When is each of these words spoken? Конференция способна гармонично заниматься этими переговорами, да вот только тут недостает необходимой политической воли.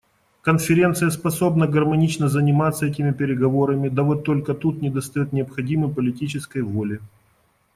Конференция 0.41 1.11
способна 1.11 1.67
гармонично 1.67 2.27
заниматься 2.27 2.87
этими 2.87 3.11
переговорами, 3.11 3.87
да 3.87 4.01
вот 4.01 4.23
только 4.23 4.55
тут 4.55 4.81
недостает 4.81 5.31
необходимой 5.31 5.93
политической 5.93 6.63
воли. 6.63 6.99